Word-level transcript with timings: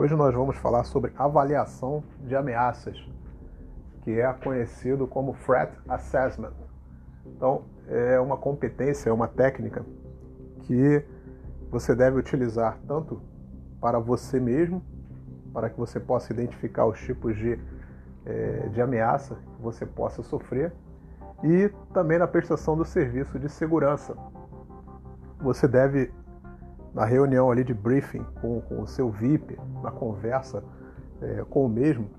Hoje 0.00 0.14
nós 0.14 0.32
vamos 0.32 0.56
falar 0.56 0.84
sobre 0.84 1.12
avaliação 1.18 2.04
de 2.20 2.36
ameaças, 2.36 2.96
que 4.02 4.12
é 4.12 4.32
conhecido 4.32 5.08
como 5.08 5.36
Threat 5.44 5.76
Assessment. 5.88 6.52
Então, 7.26 7.64
é 7.88 8.20
uma 8.20 8.36
competência, 8.36 9.10
é 9.10 9.12
uma 9.12 9.26
técnica 9.26 9.84
que 10.60 11.04
você 11.68 11.96
deve 11.96 12.16
utilizar 12.16 12.78
tanto 12.86 13.20
para 13.80 13.98
você 13.98 14.38
mesmo, 14.38 14.80
para 15.52 15.68
que 15.68 15.76
você 15.76 15.98
possa 15.98 16.32
identificar 16.32 16.86
os 16.86 17.00
tipos 17.00 17.36
de, 17.36 17.58
é, 18.24 18.68
de 18.68 18.80
ameaça 18.80 19.34
que 19.34 19.60
você 19.60 19.84
possa 19.84 20.22
sofrer, 20.22 20.72
e 21.42 21.72
também 21.92 22.20
na 22.20 22.28
prestação 22.28 22.76
do 22.76 22.84
serviço 22.84 23.36
de 23.36 23.48
segurança. 23.48 24.16
Você 25.40 25.66
deve, 25.66 26.12
na 26.98 27.04
reunião 27.04 27.48
ali 27.48 27.62
de 27.62 27.72
briefing 27.72 28.26
com, 28.40 28.60
com 28.62 28.82
o 28.82 28.86
seu 28.88 29.08
VIP, 29.08 29.56
na 29.84 29.92
conversa 29.92 30.64
é, 31.22 31.44
com 31.48 31.64
o 31.64 31.68
mesmo, 31.68 32.10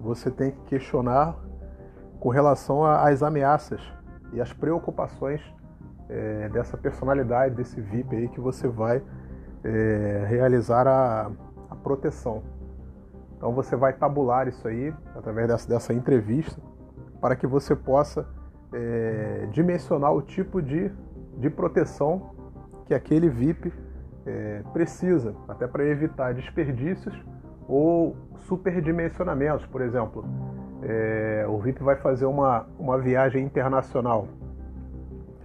você 0.00 0.30
tem 0.30 0.52
que 0.52 0.60
questionar 0.66 1.36
com 2.20 2.28
relação 2.28 2.84
às 2.84 3.24
ameaças 3.24 3.80
e 4.32 4.40
às 4.40 4.52
preocupações 4.52 5.42
é, 6.08 6.48
dessa 6.50 6.76
personalidade, 6.76 7.56
desse 7.56 7.80
VIP 7.80 8.14
aí 8.14 8.28
que 8.28 8.40
você 8.40 8.68
vai 8.68 9.02
é, 9.64 10.24
realizar 10.28 10.86
a, 10.86 11.32
a, 11.68 11.74
proteção. 11.74 12.44
Então 13.36 13.52
você 13.52 13.74
vai 13.74 13.94
tabular 13.94 14.46
isso 14.46 14.68
aí 14.68 14.94
através 15.16 15.48
dessa, 15.48 15.68
dessa 15.68 15.92
entrevista 15.92 16.62
para 17.20 17.34
que 17.34 17.48
você 17.48 17.74
possa 17.74 18.28
é, 18.72 19.48
dimensionar 19.50 20.12
o 20.12 20.22
tipo 20.22 20.62
de, 20.62 20.88
de 21.36 21.50
proteção 21.50 22.30
que 22.86 22.94
aquele 22.94 23.28
VIP 23.28 23.72
é, 24.26 24.62
precisa, 24.72 25.34
até 25.48 25.66
para 25.66 25.84
evitar 25.84 26.34
desperdícios 26.34 27.14
ou 27.68 28.16
superdimensionamentos. 28.40 29.66
Por 29.66 29.80
exemplo, 29.80 30.24
é, 30.82 31.46
o 31.48 31.58
VIP 31.58 31.82
vai 31.82 31.96
fazer 31.96 32.26
uma, 32.26 32.66
uma 32.78 32.98
viagem 32.98 33.44
internacional. 33.44 34.28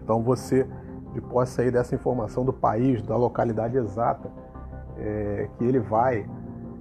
Então 0.02 0.21
você, 0.21 0.67
de 1.13 1.21
posse 1.21 1.53
sair 1.53 1.71
dessa 1.71 1.95
informação 1.95 2.44
do 2.44 2.53
país, 2.53 3.02
da 3.02 3.16
localidade 3.16 3.77
exata 3.77 4.30
é, 4.97 5.47
que 5.58 5.64
ele 5.64 5.80
vai, 5.80 6.25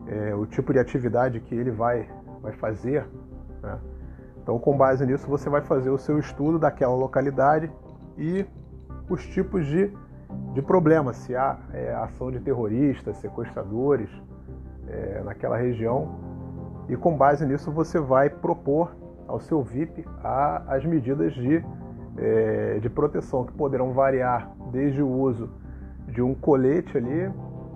é, 0.07 0.35
o 0.35 0.47
tipo 0.47 0.73
de 0.73 0.79
atividade 0.79 1.41
que 1.41 1.55
ele 1.55 1.71
vai, 1.71 2.09
vai 2.43 2.53
fazer, 2.53 3.07
né? 3.63 3.79
Então, 4.49 4.59
com 4.59 4.75
base 4.75 5.05
nisso, 5.05 5.29
você 5.29 5.51
vai 5.51 5.61
fazer 5.61 5.91
o 5.91 5.99
seu 5.99 6.19
estudo 6.19 6.59
daquela 6.59 6.95
localidade 6.95 7.71
e 8.17 8.47
os 9.07 9.27
tipos 9.27 9.67
de, 9.67 9.93
de 10.59 10.63
problemas, 10.63 11.19
se 11.19 11.37
há 11.37 11.57
é, 11.73 11.95
ação 11.95 12.33
de 12.33 12.41
terroristas, 12.41 13.17
sequestradores 13.19 14.11
é, 14.89 15.23
naquela 15.25 15.57
região. 15.57 16.17
E 16.89 16.97
com 16.97 17.17
base 17.17 17.47
nisso, 17.47 17.71
você 17.71 18.01
vai 18.01 18.29
propor 18.29 18.91
ao 19.29 19.39
seu 19.39 19.63
VIP 19.63 20.05
a, 20.21 20.75
as 20.75 20.85
medidas 20.85 21.33
de, 21.33 21.65
é, 22.17 22.81
de 22.81 22.91
proteção, 22.91 23.45
que 23.45 23.53
poderão 23.53 23.93
variar 23.93 24.51
desde 24.73 25.01
o 25.01 25.09
uso 25.09 25.49
de 26.09 26.21
um 26.21 26.35
colete 26.35 26.99
ali, 26.99 27.29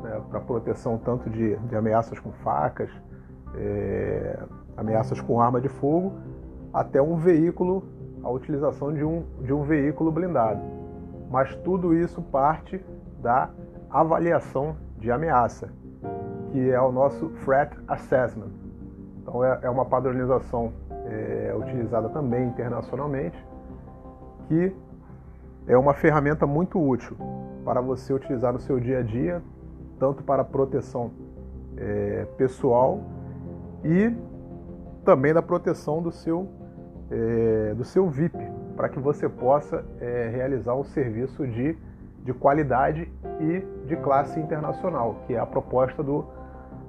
né, 0.03 0.21
para 0.29 0.41
proteção 0.41 0.99
tanto 0.99 1.31
de, 1.31 1.55
de, 1.55 1.77
ameaças 1.77 2.19
com 2.19 2.33
facas, 2.33 2.91
é, 3.55 4.41
ameaças 4.77 5.21
com 5.21 5.41
arma 5.41 5.61
de 5.61 5.69
fogo, 5.69 6.15
até 6.75 7.01
um 7.01 7.15
veículo, 7.15 7.85
a 8.25 8.29
utilização 8.29 8.93
de 8.93 9.05
um, 9.05 9.23
de 9.41 9.53
um 9.53 9.63
veículo 9.63 10.11
blindado. 10.11 10.72
Mas 11.33 11.57
tudo 11.65 11.95
isso 11.95 12.21
parte 12.21 12.79
da 13.23 13.49
avaliação 13.89 14.77
de 14.99 15.11
ameaça, 15.11 15.71
que 16.51 16.71
é 16.71 16.79
o 16.79 16.93
nosso 16.93 17.31
Threat 17.43 17.75
Assessment. 17.89 18.51
Então 19.17 19.43
é, 19.43 19.61
é 19.63 19.71
uma 19.71 19.87
padronização 19.87 20.75
é, 21.07 21.55
utilizada 21.57 22.11
também 22.11 22.49
internacionalmente, 22.49 23.43
que 24.47 24.77
é 25.67 25.79
uma 25.79 25.95
ferramenta 25.95 26.47
muito 26.47 26.79
útil 26.79 27.17
para 27.65 27.81
você 27.81 28.13
utilizar 28.13 28.53
no 28.53 28.61
seu 28.61 28.79
dia 28.79 28.99
a 28.99 29.03
dia, 29.03 29.43
tanto 29.99 30.23
para 30.23 30.45
proteção 30.45 31.13
é, 31.79 32.27
pessoal 32.37 33.01
e 33.83 34.15
também 35.03 35.33
da 35.33 35.41
proteção 35.41 36.03
do 36.03 36.13
seu 36.13 36.47
é, 37.13 37.75
do 37.75 37.85
seu 37.85 38.09
VIP, 38.09 38.39
para 38.75 38.89
que 38.89 38.99
você 38.99 39.29
possa 39.29 39.85
é, 40.01 40.31
realizar 40.33 40.75
um 40.75 40.85
serviço 40.85 41.47
de, 41.47 41.77
de 42.25 42.33
qualidade 42.33 43.13
e 43.39 43.87
de 43.87 43.97
classe 43.97 44.41
internacional, 44.41 45.17
que 45.27 45.35
é 45.35 45.39
a 45.39 45.47
proposta 45.47 46.03
do, 46.03 46.25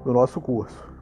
do 0.06 0.13
nosso 0.13 0.39
curso. 0.39 0.93